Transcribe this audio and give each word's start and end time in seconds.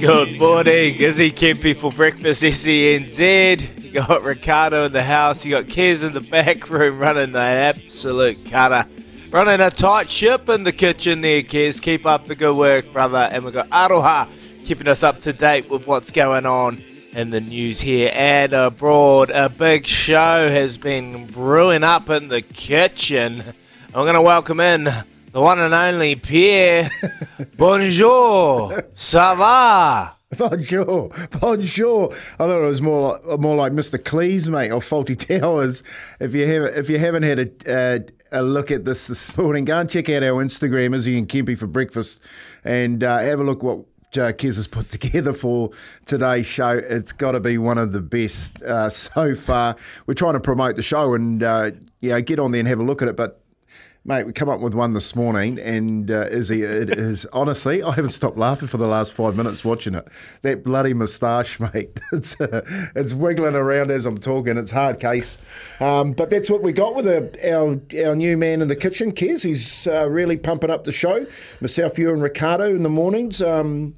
Good 0.00 0.38
morning, 0.40 0.96
Izzy 0.96 1.30
Kempe 1.30 1.76
for 1.76 1.92
breakfast, 1.92 2.42
SENZ. 2.42 3.84
You 3.84 3.92
got 3.92 4.24
Ricardo 4.24 4.86
in 4.86 4.92
the 4.92 5.04
house, 5.04 5.44
you 5.44 5.52
got 5.52 5.66
Kez 5.66 6.04
in 6.04 6.12
the 6.12 6.20
back 6.20 6.68
room 6.68 6.98
running 6.98 7.30
the 7.30 7.38
absolute 7.38 8.44
cutter. 8.46 8.88
Running 9.30 9.60
a 9.60 9.70
tight 9.70 10.10
ship 10.10 10.48
in 10.48 10.64
the 10.64 10.72
kitchen 10.72 11.20
there, 11.20 11.42
Kez. 11.42 11.80
Keep 11.80 12.06
up 12.06 12.26
the 12.26 12.34
good 12.34 12.56
work, 12.56 12.92
brother. 12.92 13.28
And 13.30 13.44
we've 13.44 13.54
got 13.54 13.70
Aroha 13.70 14.28
keeping 14.64 14.88
us 14.88 15.04
up 15.04 15.20
to 15.20 15.32
date 15.32 15.70
with 15.70 15.86
what's 15.86 16.10
going 16.10 16.44
on 16.44 16.82
in 17.12 17.30
the 17.30 17.40
news 17.40 17.80
here 17.80 18.10
and 18.14 18.52
abroad. 18.52 19.30
A 19.30 19.48
big 19.48 19.86
show 19.86 20.50
has 20.50 20.76
been 20.76 21.26
brewing 21.26 21.84
up 21.84 22.10
in 22.10 22.26
the 22.26 22.42
kitchen. 22.42 23.44
I'm 23.94 24.04
going 24.04 24.14
to 24.14 24.22
welcome 24.22 24.58
in 24.58 24.88
the 25.32 25.40
one 25.40 25.58
and 25.58 25.74
only 25.74 26.14
Pierre. 26.14 26.88
Bonjour, 27.56 28.72
ça 28.94 29.34
va? 29.36 30.18
Bonjour, 30.36 31.12
bonjour. 31.40 32.10
I 32.12 32.46
thought 32.46 32.62
it 32.62 32.66
was 32.66 32.80
more 32.80 33.20
like, 33.22 33.40
more 33.40 33.54
like 33.54 33.72
Mr. 33.72 33.98
Cleese, 33.98 34.48
mate, 34.48 34.70
or 34.70 34.80
Fawlty 34.80 35.14
Towers. 35.14 35.82
If 36.20 36.34
you 36.34 36.46
have 36.46 36.74
if 36.74 36.88
you 36.88 36.98
haven't 36.98 37.24
had 37.24 37.38
a, 37.38 37.70
uh, 37.70 37.98
a 38.32 38.42
look 38.42 38.70
at 38.70 38.86
this 38.86 39.08
this 39.08 39.36
morning, 39.36 39.66
go 39.66 39.78
and 39.78 39.90
check 39.90 40.08
out 40.08 40.22
our 40.22 40.42
Instagram, 40.42 40.94
Izzy 40.94 41.18
and 41.18 41.28
Kempy 41.28 41.58
for 41.58 41.66
breakfast, 41.66 42.22
and 42.64 43.04
uh, 43.04 43.18
have 43.18 43.40
a 43.40 43.44
look 43.44 43.62
what 43.62 43.80
uh, 44.14 44.32
Kez 44.32 44.56
has 44.56 44.66
put 44.66 44.88
together 44.90 45.34
for 45.34 45.70
today's 46.06 46.46
show. 46.46 46.70
It's 46.70 47.12
got 47.12 47.32
to 47.32 47.40
be 47.40 47.58
one 47.58 47.76
of 47.76 47.92
the 47.92 48.00
best 48.00 48.62
uh, 48.62 48.88
so 48.88 49.34
far. 49.34 49.76
We're 50.06 50.14
trying 50.14 50.34
to 50.34 50.40
promote 50.40 50.76
the 50.76 50.82
show 50.82 51.12
and 51.12 51.42
uh, 51.42 51.72
yeah, 52.00 52.20
get 52.20 52.38
on 52.38 52.52
there 52.52 52.60
and 52.60 52.68
have 52.68 52.80
a 52.80 52.84
look 52.84 53.02
at 53.02 53.08
it, 53.08 53.16
but. 53.16 53.41
Mate, 54.04 54.26
we 54.26 54.32
come 54.32 54.48
up 54.48 54.58
with 54.58 54.74
one 54.74 54.94
this 54.94 55.14
morning, 55.14 55.60
and 55.60 56.10
uh, 56.10 56.26
Izzy, 56.28 56.64
it 56.64 56.90
is 56.90 57.24
honestly, 57.32 57.84
I 57.84 57.92
haven't 57.92 58.10
stopped 58.10 58.36
laughing 58.36 58.66
for 58.66 58.76
the 58.76 58.88
last 58.88 59.12
five 59.12 59.36
minutes 59.36 59.64
watching 59.64 59.94
it. 59.94 60.08
That 60.42 60.64
bloody 60.64 60.92
moustache, 60.92 61.60
mate, 61.72 62.00
it's 62.12 62.40
uh, 62.40 62.62
it's 62.96 63.12
wiggling 63.12 63.54
around 63.54 63.92
as 63.92 64.04
I'm 64.04 64.18
talking. 64.18 64.58
It's 64.58 64.72
hard 64.72 64.98
case, 64.98 65.38
um, 65.78 66.14
but 66.14 66.30
that's 66.30 66.50
what 66.50 66.64
we 66.64 66.72
got 66.72 66.96
with 66.96 67.06
our, 67.06 67.80
our 68.04 68.16
new 68.16 68.36
man 68.36 68.60
in 68.60 68.66
the 68.66 68.74
kitchen, 68.74 69.12
Kez. 69.12 69.44
He's 69.44 69.86
uh, 69.86 70.08
really 70.10 70.36
pumping 70.36 70.70
up 70.70 70.82
the 70.82 70.90
show. 70.90 71.24
Myself, 71.60 71.96
you, 71.96 72.12
and 72.12 72.20
Ricardo 72.20 72.74
in 72.74 72.82
the 72.82 72.88
mornings. 72.88 73.40
Um, 73.40 73.94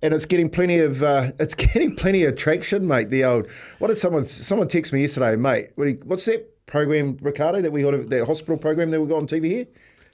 and 0.00 0.14
it's 0.14 0.26
getting 0.26 0.48
plenty 0.48 0.78
of 0.78 1.02
uh, 1.02 1.32
it's 1.40 1.56
getting 1.56 1.96
plenty 1.96 2.22
of 2.22 2.36
traction, 2.36 2.86
mate. 2.86 3.10
The 3.10 3.24
old 3.24 3.48
what 3.80 3.88
did 3.88 3.96
someone 3.96 4.26
someone 4.26 4.68
text 4.68 4.92
me 4.92 5.00
yesterday, 5.00 5.34
mate? 5.34 5.70
What's 5.74 6.26
that 6.26 6.59
program, 6.70 7.18
Ricardo? 7.20 7.60
That 7.60 7.72
we 7.72 7.82
got 7.82 8.08
the 8.08 8.24
hospital 8.24 8.56
program 8.56 8.90
that 8.90 9.00
we 9.00 9.06
got 9.08 9.16
on 9.16 9.26
TV 9.26 9.44
here. 9.44 9.66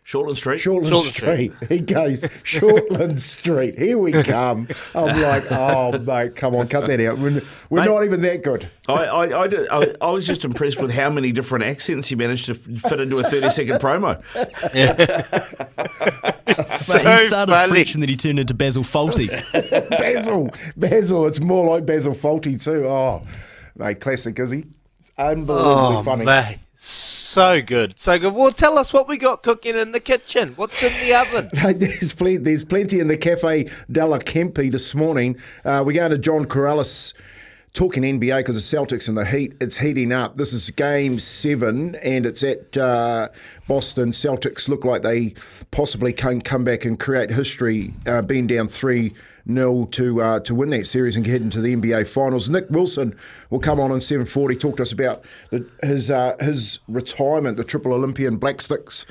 Shortland 0.04 0.36
Street. 0.36 0.58
Shortland, 0.60 0.86
Shortland 0.86 1.14
Street. 1.16 1.52
He 1.68 1.80
goes, 1.80 2.20
Shortland 2.44 3.18
Street. 3.18 3.76
Here 3.76 3.98
we 3.98 4.12
come. 4.22 4.68
I'm 4.94 5.20
like, 5.20 5.50
oh, 5.50 5.98
mate, 5.98 6.36
come 6.36 6.54
on, 6.54 6.68
cut 6.68 6.86
that 6.86 7.00
out. 7.00 7.18
We're, 7.18 7.42
we're 7.70 7.80
Mate. 7.80 7.86
not 7.90 8.04
even 8.04 8.20
that 8.20 8.44
good. 8.44 8.70
I, 8.86 8.92
I, 8.92 9.42
I, 9.42 9.46
did- 9.48 9.68
I, 9.68 9.94
I 10.00 10.10
was 10.12 10.24
just 10.24 10.44
impressed 10.44 10.80
with 10.80 10.92
how 10.92 11.10
many 11.10 11.32
different 11.32 11.64
accents 11.64 12.06
he 12.06 12.14
managed 12.14 12.46
to 12.46 12.54
fit 12.54 13.00
into 13.00 13.18
a 13.18 13.24
30 13.24 13.50
second 13.50 13.80
promo. 13.80 14.22
But 16.46 16.68
So 16.68 16.98
he 16.98 17.26
started 17.26 17.52
funny. 17.52 17.70
French 17.72 17.94
and 17.94 18.02
then 18.02 18.08
he 18.08 18.16
turned 18.16 18.38
into 18.38 18.54
Basil 18.54 18.82
Fawlty. 18.84 19.28
Basil. 19.90 20.50
Basil. 20.76 21.26
It's 21.26 21.40
more 21.40 21.68
like 21.68 21.84
Basil 21.84 22.14
Fawlty, 22.14 22.62
too. 22.62 22.86
Oh, 22.86 23.22
mate, 23.76 24.00
classic, 24.00 24.38
is 24.38 24.50
he? 24.52 24.64
Unbelievably 25.18 25.96
Oh, 25.96 26.02
funny. 26.02 26.24
mate. 26.24 26.58
So 26.74 27.62
good. 27.62 27.98
So 27.98 28.18
good. 28.18 28.34
Well, 28.34 28.50
tell 28.50 28.76
us 28.78 28.92
what 28.92 29.08
we 29.08 29.16
got 29.16 29.42
cooking 29.42 29.76
in 29.76 29.92
the 29.92 30.00
kitchen. 30.00 30.52
What's 30.56 30.82
in 30.82 30.92
the 31.00 31.14
oven? 31.14 31.48
There's 31.78 32.14
plenty, 32.14 32.36
there's 32.36 32.64
plenty 32.64 33.00
in 33.00 33.08
the 33.08 33.16
Cafe 33.16 33.68
Della 33.90 34.18
Kempe 34.20 34.70
this 34.70 34.94
morning. 34.94 35.36
Uh, 35.64 35.82
we're 35.86 35.94
going 35.94 36.10
to 36.10 36.18
John 36.18 36.44
Corrales 36.44 37.14
talking 37.72 38.02
NBA 38.02 38.38
because 38.38 38.56
the 38.70 38.76
Celtics 38.76 39.08
and 39.08 39.16
the 39.16 39.24
Heat, 39.24 39.54
it's 39.60 39.78
heating 39.78 40.12
up. 40.12 40.36
This 40.36 40.52
is 40.52 40.68
game 40.70 41.18
seven 41.18 41.94
and 41.96 42.24
it's 42.26 42.42
at 42.44 42.76
uh, 42.76 43.28
Boston. 43.68 44.10
Celtics 44.12 44.68
look 44.68 44.84
like 44.84 45.00
they 45.02 45.34
possibly 45.70 46.12
can 46.12 46.40
come 46.42 46.64
back 46.64 46.84
and 46.84 46.98
create 47.00 47.30
history, 47.30 47.94
uh, 48.06 48.20
being 48.22 48.46
down 48.46 48.68
3 48.68 49.12
0 49.50 49.86
to, 49.86 50.22
uh, 50.22 50.40
to 50.40 50.54
win 50.54 50.70
that 50.70 50.86
series 50.86 51.16
and 51.16 51.24
get 51.24 51.42
into 51.42 51.60
the 51.60 51.74
NBA 51.74 52.06
Finals. 52.08 52.50
Nick 52.50 52.66
Wilson 52.70 53.14
will 53.50 53.60
come 53.60 53.78
on 53.80 53.92
in 53.92 54.00
740, 54.00 54.56
talk 54.56 54.76
to 54.76 54.82
us 54.82 54.92
about 54.92 55.24
the, 55.50 55.68
his, 55.82 56.10
uh, 56.10 56.36
his 56.40 56.80
retirement, 56.88 57.56
the 57.56 57.64
Triple 57.64 57.92
Olympian 57.92 58.36
Black 58.36 58.60
Sticks. 58.60 59.06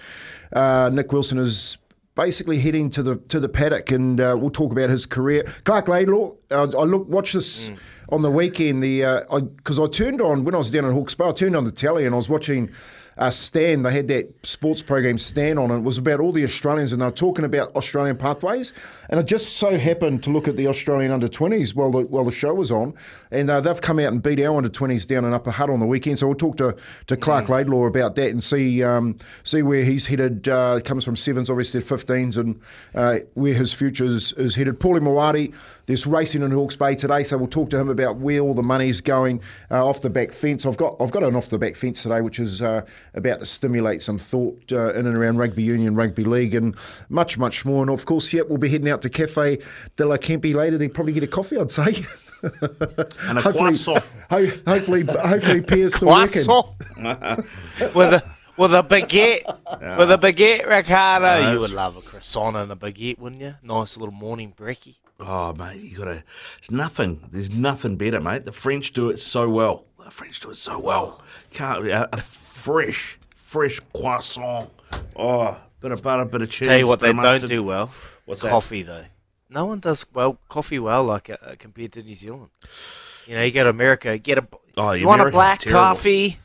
Uh, 0.54 0.90
Nick 0.92 1.12
Wilson 1.12 1.38
is 1.38 1.78
basically 2.16 2.58
heading 2.60 2.90
to 2.90 3.04
the 3.04 3.18
to 3.28 3.40
the 3.40 3.50
paddock, 3.50 3.92
and 3.92 4.22
uh, 4.22 4.36
we'll 4.40 4.50
talk 4.50 4.72
about 4.72 4.90
his 4.90 5.06
career. 5.06 5.44
Clark 5.66 5.88
Laidlaw, 5.88 6.34
uh, 6.52 6.64
I 6.64 6.84
look 6.84 7.08
watched 7.10 7.34
this 7.34 7.72
on 8.10 8.22
the 8.22 8.32
weekend. 8.32 8.82
The 8.82 9.26
because 9.58 9.80
I, 9.80 9.88
turned 9.88 10.22
on 10.22 10.44
when 10.44 10.56
I 10.56 10.58
was 10.58 10.72
down 10.72 10.86
in 10.86 10.94
Hawke's 10.94 11.16
Bay, 11.16 11.26
I 11.26 11.32
turned 11.32 11.56
on 11.56 11.66
the 11.66 11.72
telly 11.72 12.06
and 12.06 12.14
I 12.14 12.18
was 12.18 12.30
watching. 12.30 12.72
Uh, 13.18 13.30
Stan, 13.30 13.84
they 13.84 13.92
had 13.92 14.08
that 14.08 14.34
sports 14.46 14.82
program 14.82 15.18
Stan 15.18 15.58
on, 15.58 15.72
and 15.72 15.82
it 15.82 15.86
was 15.86 15.98
about 15.98 16.20
all 16.20 16.32
the 16.32 16.44
Australians, 16.44 16.92
and 16.92 17.02
they 17.02 17.06
were 17.06 17.12
talking 17.12 17.46
about 17.46 17.74
Australian 17.76 18.18
pathways. 18.18 18.74
And 19.10 19.20
I 19.20 19.24
just 19.24 19.58
so 19.58 19.78
happened 19.78 20.24
to 20.24 20.30
look 20.30 20.48
at 20.48 20.58
the 20.58 20.68
Australian 20.68 21.12
under 21.12 21.28
20s 21.28 21.76
while 21.76 21.92
the 21.92 22.06
while 22.06 22.26
the 22.26 22.32
show 22.32 22.54
was 22.54 22.72
on, 22.72 22.94
and 23.32 23.50
uh, 23.50 23.62
they've 23.62 23.80
come 23.80 24.00
out 24.00 24.12
and 24.12 24.22
beat 24.22 24.40
our 24.42 24.58
under 24.58 24.70
20s 24.70 25.08
down 25.08 25.26
in 25.26 25.34
Upper 25.34 25.52
Hutt 25.52 25.70
on 25.70 25.80
the 25.80 25.86
weekend. 25.86 26.20
So 26.20 26.28
we'll 26.28 26.36
talk 26.36 26.58
to, 26.58 26.76
to 27.08 27.18
Clark 27.18 27.50
Laidlaw 27.50 27.86
about 27.86 28.16
that 28.16 28.32
and 28.32 28.44
see 28.44 28.84
um, 28.84 29.18
see 29.44 29.62
where 29.62 29.84
he's 29.84 30.06
headed. 30.06 30.48
Uh, 30.48 30.80
comes 30.82 31.06
from 31.06 31.16
sevens, 31.16 31.50
obviously 31.50 31.82
15s, 31.82 32.38
and 32.38 32.60
uh, 32.94 33.20
where 33.34 33.54
his 33.54 33.74
future 33.74 34.06
is, 34.06 34.34
is 34.34 34.56
headed. 34.56 34.80
Paulie 34.80 35.00
Mawadi, 35.00 35.54
there's 35.86 36.06
racing 36.08 36.42
in 36.42 36.52
Hawke's 36.52 36.76
Bay 36.76 36.96
today, 36.96 37.24
so 37.24 37.38
we'll 37.38 37.48
talk 37.48 37.70
to 37.70 37.80
him 37.80 37.90
about 37.90 38.18
where 38.18 38.40
all 38.40 38.54
the 38.54 38.64
money's 38.64 39.02
going 39.02 39.42
uh, 39.70 39.86
off 39.86 40.02
the 40.02 40.10
back 40.10 40.32
fence. 40.32 40.66
I've 40.66 40.78
got 40.78 40.96
I've 41.00 41.12
got 41.12 41.24
an 41.24 41.36
off 41.36 41.50
the 41.50 41.58
back 41.58 41.76
fence 41.76 42.04
today, 42.04 42.22
which 42.22 42.40
is 42.40 42.62
uh, 42.62 42.86
about 43.16 43.40
to 43.40 43.46
stimulate 43.46 44.02
some 44.04 44.18
thought 44.18 44.72
uh, 44.72 44.94
in 44.94 45.08
and 45.08 45.16
around 45.16 45.38
rugby 45.38 45.64
union, 45.64 45.96
rugby 45.96 46.24
league, 46.24 46.54
and 46.56 46.76
much 47.10 47.38
much 47.38 47.66
more. 47.66 47.82
And 47.82 47.90
of 47.92 48.06
course, 48.06 48.32
yep, 48.34 48.48
we'll 48.50 48.58
be 48.58 48.70
heading 48.70 48.90
out 48.90 49.02
to 49.04 49.10
Cafe 49.10 49.60
de 49.96 50.06
la 50.06 50.18
Kempe 50.18 50.54
later 50.54 50.78
to 50.78 50.90
probably 50.90 51.14
get 51.14 51.24
a 51.24 51.28
coffee, 51.28 51.58
I'd 51.58 51.72
say. 51.72 52.06
And 52.44 53.40
a 53.40 53.42
hopefully, 53.42 53.72
croissant. 53.72 54.04
ho- 54.30 54.46
hopefully, 54.68 55.04
hopefully, 55.06 55.62
Pierre's 55.62 55.96
still 55.96 56.10
working. 56.10 56.44
With 57.96 58.14
a 58.14 58.24
with 58.58 58.74
a 58.74 58.84
baguette. 58.84 59.98
With 59.98 60.12
a 60.12 60.18
baguette, 60.18 60.68
Ricardo. 60.68 61.52
you 61.54 61.60
would 61.60 61.72
love 61.72 61.96
a 61.98 62.02
croissant 62.02 62.56
and 62.56 62.72
a 62.72 62.76
baguette, 62.76 63.18
wouldn't 63.18 63.42
you? 63.42 63.56
Nice 63.64 63.98
little 63.98 64.14
morning 64.14 64.54
brekkie. 64.56 64.98
Oh, 65.20 65.54
mate, 65.54 65.82
you 65.82 65.98
gotta. 65.98 66.24
It's 66.60 66.70
nothing. 66.72 67.22
There's 67.32 67.50
nothing 67.50 67.96
better, 67.98 68.20
mate. 68.22 68.44
The 68.44 68.52
French 68.52 68.92
do 68.92 69.10
it 69.10 69.18
so 69.20 69.50
well. 69.50 69.86
The 70.06 70.12
French 70.12 70.40
do 70.40 70.52
it 70.52 70.58
so 70.58 70.80
well. 70.80 71.20
Can't 71.52 71.88
a, 71.88 72.08
a 72.16 72.18
fresh, 72.18 73.18
fresh 73.36 73.80
croissant. 73.92 74.70
Oh, 75.16 75.60
bit 75.82 75.92
of 75.92 76.04
butter, 76.04 76.26
bit 76.26 76.44
of 76.44 76.52
cheese. 76.52 76.68
Tell 76.68 76.78
you 76.78 76.86
what 76.86 77.00
they 77.00 77.10
of 77.10 77.18
don't 77.18 77.48
do 77.48 77.64
well. 77.64 77.92
What's 78.26 78.44
that? 78.44 78.52
coffee 78.52 78.84
though. 78.84 79.06
No 79.50 79.66
one 79.66 79.80
does 79.80 80.06
well 80.14 80.38
coffee 80.48 80.78
well 80.78 81.06
like 81.06 81.32
uh, 81.32 81.56
compared 81.58 81.94
to 81.94 82.04
New 82.04 82.14
Zealand. 82.14 82.52
You 83.26 83.34
know, 83.36 83.42
you 83.42 83.50
go 83.50 83.64
to 83.64 83.70
America, 83.72 84.16
get 84.20 84.38
a 84.38 84.48
Oh, 84.78 84.92
you 84.92 85.08
want 85.08 85.24
a 85.24 85.32
black 85.32 85.62
coffee? 85.66 86.38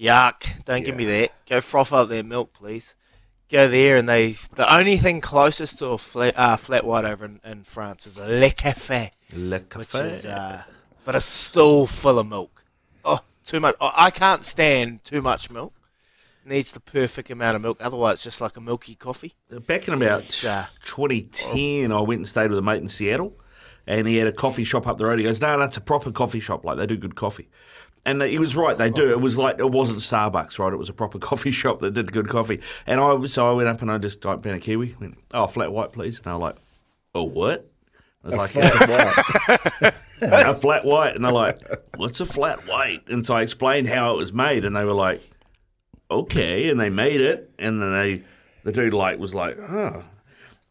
Yuck! 0.00 0.64
Don't 0.64 0.82
give 0.82 0.96
me 0.96 1.04
that. 1.04 1.32
Go 1.46 1.60
froth 1.60 1.92
up 1.92 2.08
their 2.08 2.22
milk, 2.22 2.54
please. 2.54 2.94
Go 3.50 3.68
there, 3.68 3.98
and 3.98 4.08
they 4.08 4.32
the 4.32 4.74
only 4.74 4.96
thing 4.96 5.20
closest 5.20 5.80
to 5.80 5.88
a 5.88 5.98
flat 5.98 6.38
uh, 6.38 6.56
flat 6.56 6.86
white 6.86 7.04
over 7.04 7.26
in, 7.26 7.40
in 7.44 7.64
France 7.64 8.06
is 8.06 8.16
a 8.16 8.26
Le 8.26 8.48
Café, 8.48 9.10
Le 9.34 9.58
which 9.58 9.68
café. 9.68 10.12
is 10.12 10.24
uh, 10.24 10.62
but 11.04 11.14
it's 11.14 11.26
still 11.26 11.84
full 11.86 12.18
of 12.18 12.26
milk. 12.26 12.53
Too 13.44 13.60
much! 13.60 13.76
I 13.80 14.10
can't 14.10 14.42
stand 14.42 15.04
too 15.04 15.20
much 15.22 15.50
milk. 15.50 15.74
Needs 16.46 16.72
the 16.72 16.80
perfect 16.80 17.30
amount 17.30 17.56
of 17.56 17.62
milk, 17.62 17.78
otherwise 17.80 18.14
it's 18.14 18.24
just 18.24 18.40
like 18.40 18.56
a 18.56 18.60
milky 18.60 18.94
coffee. 18.94 19.32
Uh, 19.54 19.60
back 19.60 19.88
in 19.88 19.94
about 19.94 20.42
Yeah. 20.42 20.60
Uh, 20.60 20.66
2010, 20.84 21.90
I 21.92 22.00
went 22.00 22.18
and 22.18 22.28
stayed 22.28 22.50
with 22.50 22.58
a 22.58 22.62
mate 22.62 22.82
in 22.82 22.88
Seattle, 22.88 23.38
and 23.86 24.06
he 24.06 24.16
had 24.18 24.26
a 24.26 24.32
coffee 24.32 24.64
shop 24.64 24.86
up 24.86 24.98
the 24.98 25.06
road. 25.06 25.18
He 25.18 25.24
goes, 25.24 25.40
"No, 25.40 25.58
that's 25.58 25.76
a 25.76 25.80
proper 25.80 26.10
coffee 26.12 26.40
shop. 26.40 26.64
Like 26.64 26.76
they 26.76 26.86
do 26.86 26.96
good 26.96 27.14
coffee." 27.16 27.48
And 28.06 28.20
uh, 28.20 28.26
he 28.26 28.38
was 28.38 28.56
right. 28.56 28.76
They 28.76 28.90
do. 28.90 29.10
It 29.10 29.20
was 29.20 29.38
like 29.38 29.58
it 29.58 29.70
wasn't 29.70 30.00
Starbucks, 30.00 30.58
right? 30.58 30.72
It 30.72 30.76
was 30.76 30.90
a 30.90 30.94
proper 30.94 31.18
coffee 31.30 31.50
shop 31.50 31.80
that 31.80 31.92
did 31.92 32.12
good 32.12 32.28
coffee. 32.28 32.60
And 32.86 33.00
I 33.00 33.24
so 33.26 33.48
I 33.48 33.52
went 33.52 33.68
up 33.68 33.80
and 33.80 33.90
I 33.90 33.96
just 33.98 34.20
typed 34.20 34.44
in 34.44 34.54
a 34.54 34.60
kiwi. 34.60 34.96
Went, 35.00 35.18
"Oh, 35.32 35.46
flat 35.46 35.72
white, 35.72 35.92
please." 35.92 36.18
And 36.18 36.24
they 36.26 36.32
were 36.32 36.38
like, 36.38 36.56
"Oh, 37.14 37.24
what?" 37.24 37.70
I 38.24 38.28
was 38.28 38.36
like, 38.36 38.54
a 40.22 40.54
flat 40.54 40.84
white. 40.84 41.14
And 41.14 41.24
they're 41.24 41.32
like, 41.32 41.60
what's 41.96 42.20
a 42.20 42.26
flat 42.26 42.66
white? 42.66 43.08
And 43.08 43.24
so 43.24 43.34
I 43.34 43.42
explained 43.42 43.88
how 43.88 44.14
it 44.14 44.16
was 44.16 44.32
made, 44.32 44.64
and 44.64 44.74
they 44.74 44.84
were 44.84 44.94
like, 44.94 45.22
okay. 46.10 46.70
And 46.70 46.80
they 46.80 46.90
made 46.90 47.20
it, 47.20 47.50
and 47.58 47.82
then 47.82 47.92
they, 47.92 48.22
the 48.62 48.72
dude 48.72 48.94
like 48.94 49.18
was 49.18 49.34
like, 49.34 49.58
huh. 49.58 50.02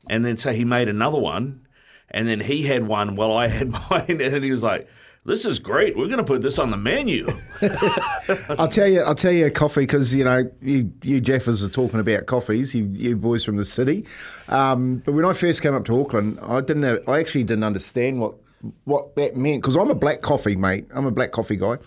And 0.09 0.25
then 0.25 0.37
so 0.37 0.51
he 0.51 0.65
made 0.65 0.89
another 0.89 1.19
one, 1.19 1.67
and 2.09 2.27
then 2.27 2.39
he 2.39 2.63
had 2.63 2.87
one 2.87 3.15
while 3.15 3.31
I 3.33 3.47
had 3.47 3.71
mine, 3.89 4.05
and 4.07 4.19
then 4.19 4.43
he 4.43 4.51
was 4.51 4.63
like, 4.63 4.87
This 5.25 5.45
is 5.45 5.57
great. 5.57 5.95
We're 5.95 6.07
going 6.07 6.17
to 6.17 6.23
put 6.23 6.41
this 6.41 6.59
on 6.59 6.69
the 6.69 6.77
menu. 6.77 7.27
I'll 8.49 8.67
tell 8.67 8.87
you, 8.87 9.01
I'll 9.01 9.15
tell 9.15 9.31
you, 9.31 9.49
coffee 9.51 9.81
because 9.81 10.13
you 10.13 10.25
know 10.25 10.51
you, 10.61 10.91
you 11.03 11.21
Jeffers 11.21 11.63
are 11.63 11.69
talking 11.69 12.01
about 12.01 12.25
coffees. 12.25 12.75
You, 12.75 12.89
you 12.93 13.15
boys 13.15 13.43
from 13.43 13.55
the 13.55 13.63
city. 13.63 14.05
Um, 14.49 14.97
but 15.05 15.13
when 15.13 15.23
I 15.23 15.33
first 15.33 15.61
came 15.61 15.75
up 15.75 15.85
to 15.85 15.99
Auckland, 15.99 16.39
I 16.41 16.59
didn't. 16.59 16.83
Have, 16.83 17.07
I 17.07 17.19
actually 17.19 17.45
didn't 17.45 17.63
understand 17.63 18.19
what 18.19 18.35
what 18.83 19.15
that 19.15 19.35
meant 19.37 19.61
because 19.61 19.77
I'm 19.77 19.89
a 19.89 19.95
black 19.95 20.21
coffee 20.21 20.57
mate. 20.57 20.87
I'm 20.93 21.05
a 21.05 21.11
black 21.11 21.31
coffee 21.31 21.55
guy. 21.55 21.77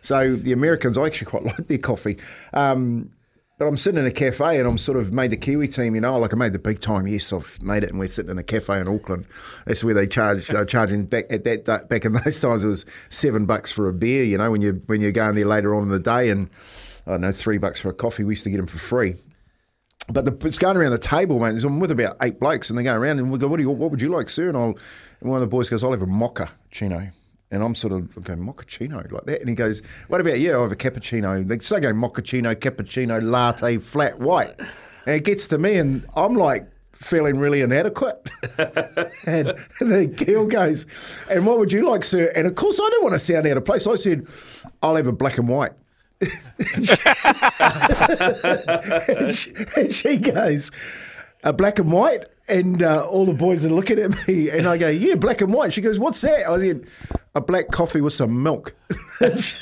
So 0.00 0.36
the 0.36 0.52
Americans, 0.52 0.96
I 0.96 1.04
actually 1.04 1.26
quite 1.26 1.44
like 1.58 1.68
their 1.68 1.78
coffee. 1.78 2.16
Um, 2.54 3.10
but 3.58 3.66
I'm 3.66 3.76
sitting 3.76 3.98
in 4.00 4.06
a 4.06 4.10
cafe 4.10 4.58
and 4.58 4.68
I'm 4.68 4.76
sort 4.78 4.98
of 4.98 5.12
made 5.12 5.30
the 5.30 5.36
Kiwi 5.36 5.68
team, 5.68 5.94
you 5.94 6.00
know, 6.00 6.18
like 6.18 6.34
I 6.34 6.36
made 6.36 6.52
the 6.52 6.58
big 6.58 6.80
time. 6.80 7.06
Yes, 7.06 7.32
I've 7.32 7.60
made 7.62 7.84
it, 7.84 7.90
and 7.90 7.98
we're 7.98 8.08
sitting 8.08 8.30
in 8.30 8.38
a 8.38 8.42
cafe 8.42 8.78
in 8.80 8.88
Auckland. 8.88 9.26
That's 9.66 9.82
where 9.82 9.94
they 9.94 10.06
charge. 10.06 10.50
Were 10.50 10.64
charging 10.64 11.06
back 11.06 11.24
at 11.30 11.44
that 11.44 11.64
that- 11.64 11.88
back 11.88 12.04
in 12.04 12.12
those 12.12 12.38
times. 12.40 12.64
It 12.64 12.68
was 12.68 12.84
seven 13.08 13.46
bucks 13.46 13.72
for 13.72 13.88
a 13.88 13.92
beer, 13.92 14.24
you 14.24 14.36
know, 14.38 14.50
when 14.50 14.60
you 14.60 14.82
when 14.86 15.00
you're 15.00 15.12
going 15.12 15.34
there 15.34 15.46
later 15.46 15.74
on 15.74 15.84
in 15.84 15.88
the 15.88 15.98
day, 15.98 16.28
and 16.30 16.50
I 17.06 17.12
don't 17.12 17.22
know 17.22 17.32
three 17.32 17.58
bucks 17.58 17.80
for 17.80 17.88
a 17.88 17.94
coffee. 17.94 18.24
We 18.24 18.32
used 18.32 18.44
to 18.44 18.50
get 18.50 18.58
them 18.58 18.66
for 18.66 18.78
free. 18.78 19.14
But 20.08 20.24
the, 20.24 20.46
it's 20.46 20.58
going 20.58 20.76
around 20.76 20.92
the 20.92 20.98
table, 20.98 21.40
mate. 21.40 21.64
I'm 21.64 21.80
with 21.80 21.90
about 21.90 22.16
eight 22.22 22.38
blokes, 22.38 22.70
and 22.70 22.78
they 22.78 22.84
go 22.84 22.94
around 22.94 23.18
and 23.18 23.30
we 23.32 23.38
go, 23.38 23.48
"What 23.48 23.56
do 23.56 23.62
you? 23.62 23.70
What 23.70 23.90
would 23.90 24.02
you 24.02 24.08
like, 24.10 24.28
sir?" 24.28 24.48
And 24.48 24.56
I'll, 24.56 24.76
and 25.20 25.30
one 25.30 25.36
of 25.36 25.40
the 25.40 25.46
boys 25.50 25.68
goes, 25.68 25.82
"I'll 25.82 25.90
have 25.92 26.02
a 26.02 26.06
mocha 26.06 26.50
chino." 26.70 27.10
And 27.50 27.62
I'm 27.62 27.74
sort 27.74 27.92
of 27.92 28.24
going 28.24 28.40
mochaccino 28.40 29.10
like 29.12 29.24
that, 29.24 29.40
and 29.40 29.48
he 29.48 29.54
goes, 29.54 29.80
"What 30.08 30.20
about 30.20 30.40
you? 30.40 30.58
I 30.58 30.62
have 30.62 30.72
a 30.72 30.76
cappuccino." 30.76 31.46
They 31.46 31.58
say 31.60 31.78
go 31.78 31.92
mochaccino, 31.92 32.54
cappuccino, 32.56 33.22
latte, 33.22 33.78
flat 33.78 34.18
white, 34.18 34.58
and 35.06 35.14
it 35.14 35.24
gets 35.24 35.46
to 35.48 35.58
me, 35.58 35.76
and 35.76 36.04
I'm 36.16 36.34
like 36.34 36.68
feeling 36.92 37.38
really 37.38 37.60
inadequate. 37.60 38.30
and 39.26 39.54
the 39.80 40.12
girl 40.26 40.46
goes, 40.46 40.86
"And 41.30 41.46
what 41.46 41.60
would 41.60 41.72
you 41.72 41.88
like, 41.88 42.02
sir?" 42.02 42.32
And 42.34 42.48
of 42.48 42.56
course, 42.56 42.80
I 42.80 42.88
didn't 42.90 43.04
want 43.04 43.14
to 43.14 43.18
sound 43.20 43.46
out 43.46 43.56
of 43.56 43.64
place. 43.64 43.86
I 43.86 43.94
said, 43.94 44.26
"I'll 44.82 44.96
have 44.96 45.06
a 45.06 45.12
black 45.12 45.38
and 45.38 45.48
white." 45.48 45.72
and, 46.20 46.88
she, 49.34 49.52
and 49.76 49.94
she 49.94 50.16
goes, 50.16 50.70
a 51.44 51.52
black 51.52 51.78
and 51.78 51.92
white? 51.92 52.24
And 52.48 52.82
uh, 52.82 53.06
all 53.06 53.26
the 53.26 53.34
boys 53.34 53.66
are 53.66 53.70
looking 53.70 53.98
at 53.98 54.12
me, 54.28 54.50
and 54.50 54.66
I 54.66 54.78
go, 54.78 54.88
yeah, 54.88 55.16
black 55.16 55.40
and 55.40 55.52
white. 55.52 55.72
She 55.72 55.80
goes, 55.80 55.98
what's 55.98 56.20
that? 56.20 56.48
I 56.48 56.58
said, 56.58 56.86
a 57.36 57.40
black 57.40 57.68
coffee 57.68 58.00
with 58.00 58.14
some 58.14 58.42
milk. 58.42 58.74
boys 59.20 59.54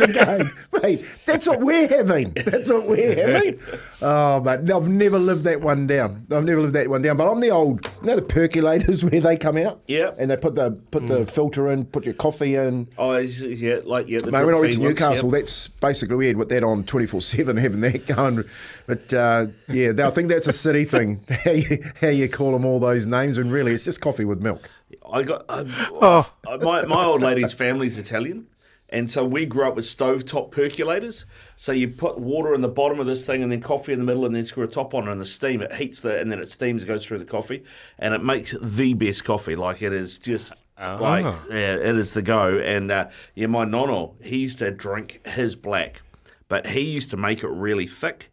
are 0.00 0.06
going, 0.06 0.50
mate, 0.82 1.04
that's 1.26 1.46
what 1.46 1.60
we're 1.60 1.86
having. 1.86 2.32
That's 2.32 2.70
what 2.70 2.86
we're 2.86 3.14
having. 3.14 3.60
Oh, 4.00 4.40
but 4.40 4.70
I've 4.70 4.88
never 4.88 5.18
lived 5.18 5.44
that 5.44 5.60
one 5.60 5.86
down. 5.86 6.26
I've 6.30 6.44
never 6.44 6.62
lived 6.62 6.72
that 6.74 6.88
one 6.88 7.02
down. 7.02 7.18
But 7.18 7.30
I'm 7.30 7.40
the 7.40 7.50
old, 7.50 7.90
you 8.00 8.06
know, 8.06 8.16
the 8.16 8.22
percolators 8.22 9.04
where 9.10 9.20
they 9.20 9.36
come 9.36 9.58
out. 9.58 9.82
Yeah. 9.86 10.12
And 10.16 10.30
they 10.30 10.38
put 10.38 10.54
the 10.54 10.70
put 10.90 11.06
the 11.06 11.26
filter 11.26 11.70
in, 11.70 11.84
put 11.84 12.06
your 12.06 12.14
coffee 12.14 12.54
in. 12.54 12.88
oh, 12.96 13.12
is- 13.12 13.44
yeah, 13.44 13.80
like 13.84 14.08
yeah. 14.08 14.18
The 14.18 14.32
Mate, 14.32 14.46
when 14.46 14.54
I 14.54 14.60
went 14.60 14.72
to 14.72 14.78
drip 14.78 14.96
feed 14.96 15.02
ones, 15.02 15.10
Newcastle, 15.20 15.30
yep. 15.30 15.40
that's 15.40 15.68
basically 15.68 16.16
we 16.16 16.28
had 16.28 16.38
with 16.38 16.48
that 16.48 16.64
on 16.64 16.84
twenty 16.84 17.06
four 17.06 17.20
seven, 17.20 17.56
having 17.58 17.82
that 17.82 18.06
going. 18.06 18.44
But 18.86 19.12
uh, 19.12 19.48
yeah, 19.68 19.92
I 19.98 20.10
think 20.10 20.28
that's 20.28 20.46
a 20.46 20.52
city 20.52 20.86
thing. 20.86 21.20
How 21.44 21.50
you, 21.50 21.84
how 22.00 22.08
you 22.08 22.28
call 22.28 22.52
them 22.52 22.64
all 22.64 22.80
those 22.80 23.06
names, 23.06 23.36
and 23.36 23.52
really, 23.52 23.72
it's 23.72 23.84
just 23.84 24.00
coffee 24.00 24.24
with 24.24 24.40
milk. 24.40 24.70
I 25.10 25.22
got 25.22 25.44
uh, 25.48 25.64
Oh. 25.92 26.32
my 26.60 26.82
my 26.86 27.04
old 27.04 27.22
lady's 27.22 27.52
family's 27.52 27.98
Italian, 27.98 28.46
and 28.88 29.10
so 29.10 29.24
we 29.24 29.46
grew 29.46 29.68
up 29.68 29.76
with 29.76 29.84
stovetop 29.84 30.50
percolators. 30.50 31.24
So 31.56 31.72
you 31.72 31.88
put 31.88 32.18
water 32.18 32.54
in 32.54 32.60
the 32.60 32.68
bottom 32.68 32.98
of 33.00 33.06
this 33.06 33.24
thing, 33.24 33.42
and 33.42 33.50
then 33.52 33.60
coffee 33.60 33.92
in 33.92 33.98
the 33.98 34.04
middle, 34.04 34.26
and 34.26 34.34
then 34.34 34.44
screw 34.44 34.64
a 34.64 34.68
top 34.68 34.94
on, 34.94 35.08
and 35.08 35.20
the 35.20 35.24
steam 35.26 35.62
it 35.62 35.72
heats 35.74 36.00
the, 36.00 36.18
and 36.18 36.30
then 36.30 36.38
it 36.40 36.50
steams, 36.50 36.84
goes 36.84 37.06
through 37.06 37.18
the 37.18 37.24
coffee, 37.24 37.62
and 37.98 38.14
it 38.14 38.22
makes 38.22 38.54
the 38.60 38.94
best 38.94 39.24
coffee. 39.24 39.56
Like 39.56 39.82
it 39.82 39.92
is 39.92 40.18
just 40.18 40.62
like 40.98 41.24
yeah, 41.50 41.74
it 41.74 41.96
is 41.96 42.14
the 42.14 42.22
go. 42.22 42.58
And 42.58 42.90
uh, 42.90 43.10
yeah, 43.34 43.46
my 43.46 43.64
nono, 43.64 44.16
he 44.22 44.38
used 44.38 44.58
to 44.58 44.70
drink 44.70 45.26
his 45.26 45.54
black, 45.56 46.02
but 46.48 46.66
he 46.66 46.80
used 46.80 47.10
to 47.10 47.16
make 47.16 47.42
it 47.44 47.48
really 47.50 47.86
thick. 47.86 48.29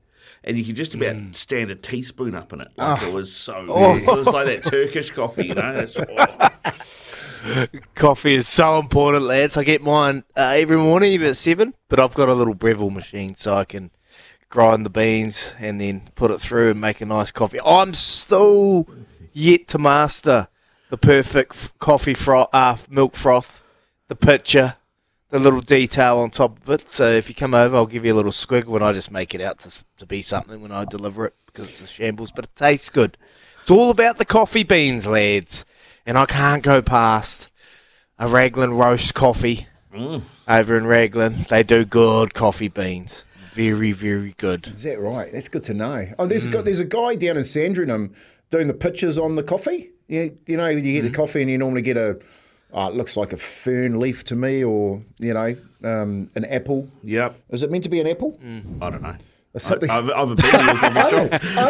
And 0.47 0.57
you 0.57 0.63
could 0.63 0.77
just 0.77 0.95
about 0.95 1.35
stand 1.35 1.71
a 1.71 1.75
teaspoon 1.75 2.33
up 2.33 2.53
in 2.53 2.61
it. 2.61 2.69
Like 2.77 3.03
it 3.03 3.13
was 3.13 3.35
so 3.35 3.65
good. 3.65 4.01
It 4.01 4.17
was 4.17 4.27
like 4.27 4.45
that 4.45 4.63
Turkish 4.63 5.11
coffee, 5.11 5.47
you 5.47 5.55
know. 5.55 5.87
Oh. 6.17 6.49
Coffee 7.95 8.35
is 8.35 8.47
so 8.47 8.79
important, 8.79 9.25
lads. 9.25 9.57
I 9.57 9.63
get 9.63 9.83
mine 9.83 10.23
uh, 10.35 10.53
every 10.55 10.77
morning 10.77 11.15
about 11.15 11.35
seven, 11.35 11.73
but 11.89 11.99
I've 11.99 12.13
got 12.13 12.29
a 12.29 12.33
little 12.33 12.55
Breville 12.55 12.89
machine 12.89 13.35
so 13.35 13.55
I 13.55 13.65
can 13.65 13.91
grind 14.49 14.85
the 14.85 14.89
beans 14.89 15.53
and 15.59 15.79
then 15.79 16.09
put 16.15 16.31
it 16.31 16.39
through 16.39 16.71
and 16.71 16.81
make 16.81 17.01
a 17.01 17.05
nice 17.05 17.31
coffee. 17.31 17.59
I'm 17.65 17.93
still 17.93 18.87
yet 19.33 19.67
to 19.69 19.77
master 19.77 20.47
the 20.89 20.97
perfect 20.97 21.55
f- 21.55 21.73
coffee 21.79 22.13
froth, 22.13 22.49
uh, 22.53 22.77
milk 22.89 23.15
froth, 23.15 23.63
the 24.07 24.15
pitcher, 24.15 24.75
the 25.29 25.39
little 25.39 25.61
detail 25.61 26.19
on 26.19 26.29
top 26.29 26.61
of 26.61 26.69
it. 26.69 26.89
So 26.89 27.09
if 27.09 27.29
you 27.29 27.35
come 27.35 27.53
over, 27.53 27.75
I'll 27.75 27.85
give 27.85 28.05
you 28.05 28.13
a 28.13 28.15
little 28.15 28.31
squiggle 28.31 28.75
and 28.75 28.83
I 28.83 28.93
just 28.93 29.11
make 29.11 29.35
it 29.35 29.41
out 29.41 29.59
to, 29.59 29.79
to 29.97 30.05
be 30.05 30.21
something 30.21 30.61
when 30.61 30.71
I 30.71 30.85
deliver 30.85 31.25
it 31.25 31.33
because 31.47 31.67
it's 31.69 31.81
a 31.81 31.87
shambles, 31.87 32.31
but 32.31 32.45
it 32.45 32.55
tastes 32.55 32.89
good. 32.89 33.17
It's 33.61 33.71
all 33.71 33.89
about 33.89 34.17
the 34.17 34.25
coffee 34.25 34.63
beans, 34.63 35.07
lads. 35.07 35.65
And 36.05 36.17
I 36.17 36.25
can't 36.25 36.63
go 36.63 36.81
past 36.81 37.49
a 38.17 38.27
Raglan 38.27 38.73
roast 38.73 39.13
coffee 39.13 39.67
mm. 39.93 40.21
over 40.47 40.77
in 40.77 40.87
Raglan. 40.87 41.45
They 41.49 41.63
do 41.63 41.83
good 41.83 42.33
coffee 42.33 42.69
beans. 42.69 43.25
Very, 43.51 43.91
very 43.91 44.33
good. 44.37 44.67
Is 44.67 44.83
that 44.83 44.99
right? 44.99 45.31
That's 45.31 45.49
good 45.49 45.63
to 45.63 45.73
know. 45.73 46.07
Oh, 46.19 46.27
there's 46.27 46.45
got 46.45 46.61
mm. 46.61 46.65
there's 46.65 46.79
a 46.79 46.85
guy 46.85 47.15
down 47.15 47.37
in 47.37 47.43
Sandringham 47.43 48.13
doing 48.51 48.67
the 48.67 48.73
pictures 48.73 49.17
on 49.17 49.35
the 49.35 49.43
coffee. 49.43 49.89
You, 50.07 50.37
you 50.45 50.55
know, 50.55 50.67
you 50.67 50.81
get 50.81 51.01
the 51.01 51.09
hmm? 51.09 51.15
coffee 51.15 51.41
and 51.41 51.51
you 51.51 51.57
normally 51.57 51.81
get 51.81 51.97
a. 51.97 52.19
Oh, 52.73 52.87
it 52.87 52.93
looks 52.95 53.15
like 53.17 53.31
a 53.33 53.37
fern 53.37 53.99
leaf 53.99 54.23
to 54.25 54.35
me, 54.35 54.63
or 54.63 55.01
you 55.19 55.33
know, 55.33 55.55
um, 55.83 56.29
an 56.35 56.45
apple. 56.45 56.87
Yep. 57.03 57.35
Is 57.49 57.63
it 57.63 57.71
meant 57.71 57.83
to 57.83 57.89
be 57.89 57.99
an 57.99 58.07
apple? 58.07 58.37
Mm. 58.43 58.81
I 58.81 58.89
don't 58.89 59.01
know. 59.01 59.15
Something. 59.57 59.89
I've, 59.89 60.07
I've 60.11 60.27
been 60.27 60.37
to 60.37 60.45
your 60.45 60.75
coffee 60.75 60.99
I 60.99 61.09
don't- 61.09 61.33
I 61.57 61.69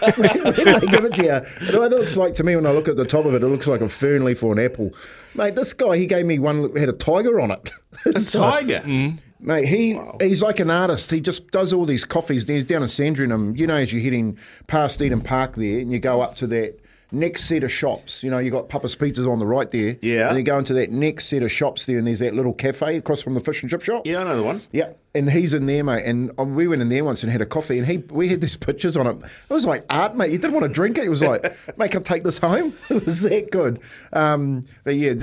like 0.00 0.16
when 0.16 0.80
they 0.80 0.86
give 0.86 1.04
it 1.04 1.14
to 1.16 1.22
you. 1.24 1.66
You 1.66 1.72
know 1.72 1.80
what 1.80 1.92
it 1.92 1.98
looks 1.98 2.16
like 2.16 2.32
to 2.34 2.44
me 2.44 2.56
when 2.56 2.64
I 2.64 2.70
look 2.70 2.88
at 2.88 2.96
the 2.96 3.04
top 3.04 3.26
of 3.26 3.34
it. 3.34 3.42
It 3.42 3.48
looks 3.48 3.66
like 3.66 3.82
a 3.82 3.88
fern 3.88 4.24
leaf 4.24 4.42
or 4.42 4.52
an 4.52 4.58
apple. 4.58 4.92
Mate, 5.34 5.56
this 5.56 5.74
guy 5.74 5.98
he 5.98 6.06
gave 6.06 6.24
me 6.24 6.38
one 6.38 6.74
had 6.74 6.88
a 6.88 6.94
tiger 6.94 7.38
on 7.38 7.50
it. 7.50 7.70
A 8.06 8.12
tiger. 8.14 8.80
Mm. 8.86 9.18
Mate, 9.40 9.66
he 9.66 10.00
he's 10.20 10.42
like 10.42 10.58
an 10.58 10.70
artist. 10.70 11.10
He 11.10 11.20
just 11.20 11.50
does 11.50 11.74
all 11.74 11.84
these 11.84 12.04
coffees. 12.04 12.48
He's 12.48 12.64
down 12.64 12.80
in 12.82 12.88
Sandringham. 12.88 13.54
You 13.56 13.66
know, 13.66 13.76
as 13.76 13.92
you're 13.92 14.02
heading 14.02 14.38
past 14.66 15.02
Eden 15.02 15.20
Park 15.20 15.56
there, 15.56 15.80
and 15.80 15.92
you 15.92 15.98
go 15.98 16.22
up 16.22 16.36
to 16.36 16.46
that 16.46 16.78
next 17.12 17.44
set 17.44 17.62
of 17.62 17.70
shops. 17.72 18.24
You 18.24 18.30
know, 18.30 18.38
you 18.38 18.50
got 18.50 18.68
Papa's 18.68 18.96
Pizzas 18.96 19.30
on 19.30 19.38
the 19.38 19.46
right 19.46 19.70
there. 19.70 19.96
Yeah. 20.02 20.28
And 20.28 20.36
you 20.36 20.42
go 20.42 20.58
into 20.58 20.72
that 20.74 20.90
next 20.90 21.26
set 21.26 21.42
of 21.42 21.50
shops 21.52 21.86
there, 21.86 21.98
and 21.98 22.06
there's 22.06 22.18
that 22.20 22.34
little 22.34 22.52
cafe 22.52 22.96
across 22.96 23.22
from 23.22 23.34
the 23.34 23.40
fish 23.40 23.62
and 23.62 23.70
chip 23.70 23.82
shop. 23.82 24.06
Yeah, 24.06 24.20
I 24.20 24.24
know 24.24 24.36
the 24.36 24.42
one. 24.42 24.62
Yeah, 24.72 24.92
and 25.14 25.30
he's 25.30 25.54
in 25.54 25.66
there, 25.66 25.84
mate. 25.84 26.04
And 26.04 26.30
um, 26.38 26.54
we 26.54 26.66
went 26.66 26.82
in 26.82 26.88
there 26.88 27.04
once 27.04 27.22
and 27.22 27.30
had 27.30 27.40
a 27.40 27.46
coffee, 27.46 27.78
and 27.78 27.86
he 27.86 27.98
we 28.10 28.28
had 28.28 28.40
these 28.40 28.56
pictures 28.56 28.96
on 28.96 29.06
it. 29.06 29.16
It 29.48 29.52
was 29.54 29.64
like 29.66 29.84
art, 29.90 30.16
mate. 30.16 30.30
You 30.30 30.38
didn't 30.38 30.54
want 30.54 30.64
to 30.64 30.72
drink 30.72 30.98
it. 30.98 31.04
It 31.04 31.08
was 31.10 31.22
like, 31.22 31.42
mate, 31.78 31.90
can 31.92 32.00
I 32.00 32.02
take 32.02 32.24
this 32.24 32.38
home? 32.38 32.74
It 32.90 33.04
was 33.06 33.22
that 33.22 33.50
good. 33.50 33.80
Um, 34.12 34.64
but 34.84 34.96
yeah, 34.96 35.14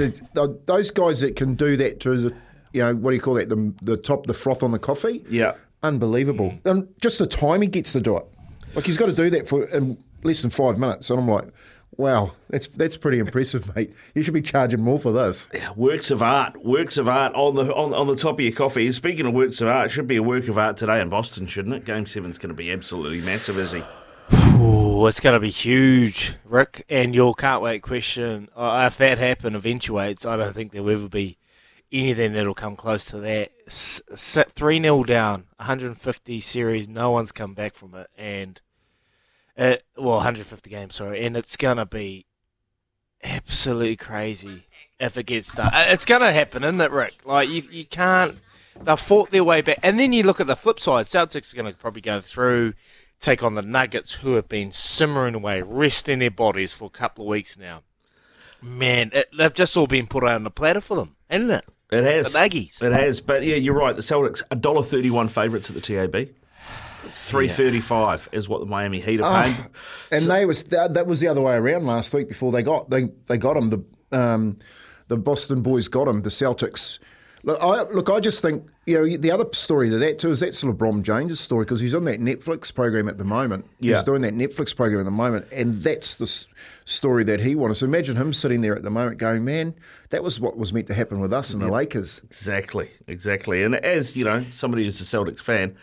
those 0.65 0.91
guys 0.91 1.21
that 1.21 1.35
can 1.35 1.55
do 1.55 1.75
that 1.77 1.99
to 2.01 2.17
the, 2.29 2.35
you 2.71 2.81
know, 2.81 2.95
what 2.95 3.11
do 3.11 3.15
you 3.15 3.21
call 3.21 3.35
that? 3.35 3.49
The 3.49 3.73
the 3.81 3.97
top, 3.97 4.25
the 4.27 4.33
froth 4.33 4.63
on 4.63 4.71
the 4.71 4.79
coffee. 4.79 5.23
Yeah. 5.29 5.53
unbelievable. 5.83 6.53
And 6.65 6.87
just 7.01 7.19
the 7.19 7.27
time 7.27 7.61
he 7.61 7.67
gets 7.67 7.91
to 7.93 7.99
do 7.99 8.15
it, 8.17 8.25
like 8.75 8.85
he's 8.85 8.97
got 8.97 9.07
to 9.07 9.13
do 9.13 9.29
that 9.31 9.47
for 9.49 9.65
in 9.65 9.97
less 10.25 10.41
than 10.41 10.51
five 10.51 10.77
minutes. 10.77 11.09
And 11.09 11.19
I'm 11.19 11.27
like. 11.27 11.49
Wow, 11.95 12.31
that's 12.49 12.65
that's 12.69 12.97
pretty 12.97 13.19
impressive, 13.19 13.75
mate. 13.75 13.93
You 14.15 14.23
should 14.23 14.33
be 14.33 14.41
charging 14.41 14.81
more 14.81 14.97
for 14.99 15.11
this. 15.11 15.47
Works 15.75 16.09
of 16.09 16.23
art, 16.23 16.65
works 16.65 16.97
of 16.97 17.07
art 17.07 17.35
on 17.35 17.53
the 17.53 17.71
on, 17.71 17.93
on 17.93 18.07
the 18.07 18.15
top 18.15 18.33
of 18.33 18.39
your 18.39 18.51
coffee. 18.51 18.91
Speaking 18.91 19.27
of 19.27 19.33
works 19.35 19.61
of 19.61 19.67
art, 19.67 19.91
should 19.91 20.07
be 20.07 20.15
a 20.15 20.23
work 20.23 20.47
of 20.47 20.57
art 20.57 20.75
today 20.75 20.99
in 21.01 21.09
Boston, 21.09 21.45
shouldn't 21.45 21.75
it? 21.75 21.85
Game 21.85 22.07
seven's 22.07 22.39
going 22.39 22.49
to 22.49 22.55
be 22.55 22.71
absolutely 22.71 23.21
massive, 23.21 23.59
is 23.59 23.73
he? 23.73 23.83
Oh, 24.31 25.05
it's 25.05 25.19
going 25.19 25.35
to 25.35 25.39
be 25.39 25.51
huge, 25.51 26.33
Rick. 26.43 26.83
And 26.89 27.13
your 27.13 27.35
can't 27.35 27.61
wait 27.61 27.83
question, 27.83 28.49
uh, 28.55 28.85
if 28.87 28.97
that 28.97 29.19
happen 29.19 29.55
eventuates, 29.55 30.25
I 30.25 30.35
don't 30.35 30.51
think 30.51 30.71
there'll 30.71 30.89
ever 30.89 31.09
be 31.09 31.37
anything 31.91 32.33
that'll 32.33 32.55
come 32.55 32.75
close 32.75 33.05
to 33.05 33.19
that. 33.19 33.51
S- 33.67 34.01
s- 34.11 34.45
3 34.49 34.81
0 34.81 35.03
down, 35.03 35.43
150 35.57 36.39
series, 36.41 36.87
no 36.87 37.11
one's 37.11 37.31
come 37.31 37.53
back 37.53 37.75
from 37.75 37.93
it. 37.93 38.07
And, 38.17 38.59
uh, 39.57 39.75
well, 39.97 40.15
150 40.15 40.69
games, 40.69 40.95
sorry. 40.95 41.25
And 41.25 41.37
it's 41.37 41.57
going 41.57 41.77
to 41.77 41.85
be 41.85 42.25
absolutely 43.23 43.95
crazy 43.95 44.63
if 44.99 45.17
it 45.17 45.25
gets 45.25 45.51
done. 45.51 45.67
Uh, 45.73 45.85
It's 45.87 46.05
going 46.05 46.21
to 46.21 46.31
happen, 46.31 46.63
isn't 46.63 46.81
it, 46.81 46.91
Rick? 46.91 47.25
Like, 47.25 47.49
you, 47.49 47.63
you 47.71 47.85
can't. 47.85 48.37
They've 48.81 48.99
fought 48.99 49.31
their 49.31 49.43
way 49.43 49.61
back. 49.61 49.79
And 49.83 49.99
then 49.99 50.13
you 50.13 50.23
look 50.23 50.39
at 50.39 50.47
the 50.47 50.55
flip 50.55 50.79
side. 50.79 51.05
Celtics 51.05 51.53
are 51.53 51.61
going 51.61 51.71
to 51.71 51.77
probably 51.79 52.01
go 52.01 52.19
through, 52.19 52.73
take 53.19 53.43
on 53.43 53.55
the 53.55 53.61
Nuggets, 53.61 54.15
who 54.15 54.33
have 54.33 54.49
been 54.49 54.71
simmering 54.71 55.35
away, 55.35 55.61
resting 55.61 56.19
their 56.19 56.31
bodies 56.31 56.73
for 56.73 56.85
a 56.85 56.89
couple 56.89 57.25
of 57.25 57.29
weeks 57.29 57.57
now. 57.57 57.83
Man, 58.61 59.11
it, 59.13 59.29
they've 59.37 59.53
just 59.53 59.75
all 59.77 59.87
been 59.87 60.07
put 60.07 60.23
out 60.23 60.35
on 60.35 60.43
the 60.43 60.49
platter 60.49 60.81
for 60.81 60.95
them, 60.95 61.15
isn't 61.29 61.51
it? 61.51 61.65
It 61.91 62.03
has. 62.03 62.33
The 62.33 62.39
Aggies. 62.39 62.81
It 62.81 62.93
has. 62.93 63.19
But 63.21 63.43
yeah, 63.43 63.55
you're 63.57 63.75
right. 63.75 63.95
The 63.95 64.01
Celtics 64.01 64.41
a 64.49 64.55
dollar 64.55 64.81
thirty 64.81 65.11
one 65.11 65.27
favourites 65.27 65.69
at 65.69 65.75
the 65.75 65.81
TAB. 65.81 66.29
Three 67.07 67.47
thirty 67.47 67.79
five 67.81 68.27
is 68.31 68.47
what 68.49 68.59
the 68.59 68.65
Miami 68.65 68.99
Heat 68.99 69.21
are 69.21 69.43
paying. 69.43 69.55
And 70.11 70.23
they 70.25 70.45
was 70.45 70.63
that, 70.65 70.93
that 70.93 71.07
was 71.07 71.19
the 71.19 71.27
other 71.27 71.41
way 71.41 71.55
around 71.55 71.85
last 71.85 72.13
week 72.13 72.27
before 72.27 72.51
they 72.51 72.61
got 72.63 72.89
they 72.89 73.09
they 73.27 73.37
got 73.37 73.57
him 73.57 73.69
the 73.69 73.83
um 74.17 74.57
the 75.07 75.17
Boston 75.17 75.61
boys 75.61 75.87
got 75.87 76.07
him. 76.07 76.21
The 76.21 76.29
Celtics. 76.29 76.99
Look, 77.45 77.59
I 77.61 77.81
look. 77.91 78.09
I 78.09 78.21
just 78.21 78.41
think 78.41 78.65
you 78.85 78.97
know 78.97 79.17
the 79.17 79.29
other 79.31 79.45
story 79.51 79.89
to 79.89 79.97
that 79.97 80.17
too 80.17 80.29
is 80.29 80.39
that's 80.39 80.63
LeBron 80.63 81.01
James' 81.01 81.41
story 81.41 81.65
because 81.65 81.81
he's 81.81 81.93
on 81.93 82.05
that 82.05 82.21
Netflix 82.21 82.73
program 82.73 83.09
at 83.09 83.17
the 83.17 83.25
moment. 83.25 83.65
Yeah. 83.81 83.95
He's 83.95 84.05
doing 84.05 84.21
that 84.21 84.33
Netflix 84.33 84.73
program 84.73 85.01
at 85.01 85.05
the 85.05 85.11
moment, 85.11 85.47
and 85.51 85.73
that's 85.73 86.15
the 86.15 86.23
s- 86.23 86.47
story 86.85 87.25
that 87.25 87.41
he 87.41 87.55
wanted. 87.55 87.75
So 87.75 87.85
imagine 87.85 88.15
him 88.15 88.31
sitting 88.31 88.61
there 88.61 88.73
at 88.77 88.83
the 88.83 88.89
moment 88.89 89.17
going, 89.17 89.43
"Man, 89.43 89.73
that 90.11 90.23
was 90.23 90.39
what 90.39 90.55
was 90.57 90.71
meant 90.71 90.87
to 90.87 90.93
happen 90.93 91.19
with 91.19 91.33
us 91.33 91.51
and 91.51 91.61
the 91.61 91.67
Lakers." 91.69 92.21
Exactly, 92.23 92.89
exactly. 93.07 93.61
And 93.63 93.75
as 93.75 94.15
you 94.15 94.23
know, 94.23 94.45
somebody 94.51 94.85
who's 94.85 95.01
a 95.01 95.03
Celtics 95.03 95.41
fan, 95.41 95.75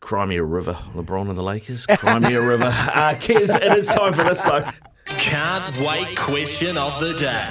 cry 0.00 0.24
me 0.26 0.36
a 0.36 0.44
river, 0.44 0.74
LeBron 0.94 1.28
and 1.28 1.36
the 1.36 1.42
Lakers. 1.42 1.86
Cry 1.86 2.18
me 2.18 2.34
a 2.34 2.42
river. 2.42 2.64
Uh, 2.96 3.14
Kez, 3.14 3.54
it 3.54 3.76
is 3.76 3.88
time 3.88 4.12
for 4.12 4.24
this 4.24 4.42
though. 4.44 4.64
Can't 5.06 5.78
wait 5.78 6.16
question 6.16 6.78
of 6.78 6.98
the 7.00 7.12
day. 7.14 7.50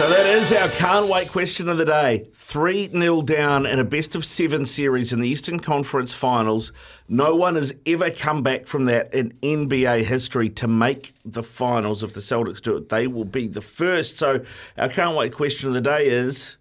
So 0.00 0.08
that 0.08 0.24
is 0.24 0.50
our 0.54 0.68
can't 0.68 1.08
wait 1.08 1.28
question 1.28 1.68
of 1.68 1.76
the 1.76 1.84
day. 1.84 2.24
3 2.32 2.88
0 2.88 3.20
down 3.20 3.66
in 3.66 3.78
a 3.78 3.84
best 3.84 4.14
of 4.14 4.24
seven 4.24 4.64
series 4.64 5.12
in 5.12 5.20
the 5.20 5.28
Eastern 5.28 5.60
Conference 5.60 6.14
Finals. 6.14 6.72
No 7.06 7.36
one 7.36 7.56
has 7.56 7.74
ever 7.84 8.10
come 8.10 8.42
back 8.42 8.66
from 8.66 8.86
that 8.86 9.12
in 9.12 9.34
NBA 9.42 10.04
history 10.04 10.48
to 10.48 10.66
make 10.66 11.12
the 11.26 11.42
finals. 11.42 12.02
If 12.02 12.14
the 12.14 12.20
Celtics 12.20 12.62
do 12.62 12.78
it, 12.78 12.88
they 12.88 13.08
will 13.08 13.26
be 13.26 13.46
the 13.46 13.60
first. 13.60 14.16
So 14.16 14.40
our 14.78 14.88
can't 14.88 15.14
wait 15.14 15.34
question 15.34 15.68
of 15.68 15.74
the 15.74 15.82
day 15.82 16.08
is 16.08 16.56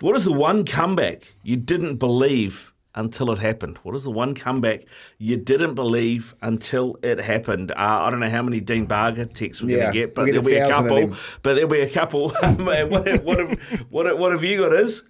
what 0.00 0.14
is 0.14 0.26
the 0.26 0.32
one 0.32 0.66
comeback 0.66 1.32
you 1.42 1.56
didn't 1.56 1.96
believe 1.96 2.69
until 2.94 3.30
it 3.30 3.38
happened? 3.38 3.78
What 3.82 3.94
is 3.94 4.04
the 4.04 4.10
one 4.10 4.34
comeback 4.34 4.82
you 5.18 5.36
didn't 5.36 5.74
believe 5.74 6.34
until 6.42 6.96
it 7.02 7.20
happened? 7.20 7.70
Uh, 7.70 7.74
I 7.78 8.10
don't 8.10 8.20
know 8.20 8.28
how 8.30 8.42
many 8.42 8.60
Dean 8.60 8.86
Barker 8.86 9.24
texts 9.26 9.62
we're 9.62 9.70
Yeah, 9.76 9.82
going 9.84 9.92
to 9.92 9.98
get, 9.98 10.14
but 10.14 10.22
we'll 10.24 10.32
get 10.34 10.44
there'll 10.44 10.46
a 10.46 10.68
be 10.68 10.72
a 10.72 11.08
couple. 11.08 11.16
But 11.42 11.54
there'll 11.54 11.70
be 11.70 11.80
a 11.80 11.90
couple. 11.90 12.28
what, 12.30 12.90
what, 12.90 13.06
have, 13.06 13.24
what, 13.90 14.06
have- 14.06 14.18
what 14.18 14.32
have 14.32 14.44
you 14.44 14.58
got, 14.58 14.72
Is? 14.72 15.02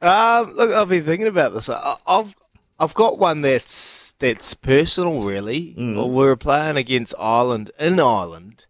Um, 0.00 0.54
look, 0.54 0.72
I've 0.72 0.88
been 0.88 1.04
thinking 1.04 1.26
about 1.28 1.54
this. 1.54 1.68
I, 1.68 1.96
I've 2.06 2.34
I've 2.80 2.94
got 2.94 3.18
one 3.18 3.40
that's 3.42 4.12
that's 4.18 4.54
personal, 4.54 5.22
really. 5.22 5.74
Well, 5.76 6.08
we 6.08 6.24
were 6.24 6.36
playing 6.36 6.76
against 6.76 7.14
Ireland 7.18 7.70
in 7.78 7.98
Ireland, 8.00 8.66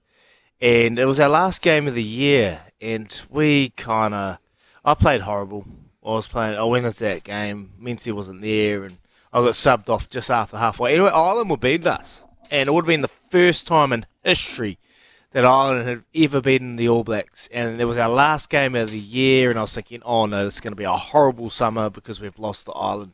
and 0.60 0.98
it 0.98 1.04
was 1.06 1.20
our 1.20 1.28
last 1.28 1.62
game 1.62 1.86
of 1.88 1.94
the 1.94 2.02
year, 2.02 2.60
and 2.80 3.18
we 3.30 3.70
kind 3.70 4.14
of 4.14 4.38
I 4.84 4.94
played 4.94 5.22
horrible. 5.22 5.66
I 6.08 6.16
was 6.16 6.26
playing. 6.26 6.58
I 6.58 6.64
went 6.64 6.86
into 6.86 7.00
that 7.00 7.24
game. 7.24 7.72
Mincy 7.80 8.12
wasn't 8.12 8.40
there, 8.40 8.84
and 8.84 8.98
I 9.32 9.40
got 9.40 9.52
subbed 9.52 9.88
off 9.88 10.08
just 10.08 10.30
after 10.30 10.56
halfway. 10.56 10.94
Anyway, 10.94 11.10
Ireland 11.10 11.50
were 11.50 11.56
beating 11.56 11.86
us, 11.86 12.24
and 12.50 12.68
it 12.68 12.72
would 12.72 12.84
have 12.84 12.88
been 12.88 13.02
the 13.02 13.08
first 13.08 13.66
time 13.66 13.92
in 13.92 14.06
history 14.24 14.78
that 15.32 15.44
Ireland 15.44 15.86
had 15.86 16.04
ever 16.14 16.40
beaten 16.40 16.76
the 16.76 16.88
All 16.88 17.04
Blacks. 17.04 17.48
And 17.52 17.80
it 17.80 17.84
was 17.84 17.98
our 17.98 18.08
last 18.08 18.48
game 18.48 18.74
of 18.74 18.90
the 18.90 18.98
year, 18.98 19.50
and 19.50 19.58
I 19.58 19.62
was 19.62 19.74
thinking, 19.74 20.02
oh 20.04 20.24
no, 20.26 20.44
this 20.44 20.54
is 20.54 20.60
going 20.60 20.72
to 20.72 20.76
be 20.76 20.84
a 20.84 20.92
horrible 20.92 21.50
summer 21.50 21.90
because 21.90 22.20
we've 22.20 22.38
lost 22.38 22.66
to 22.66 22.72
Ireland. 22.72 23.12